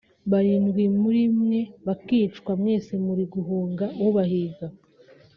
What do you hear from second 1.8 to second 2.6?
bakicwa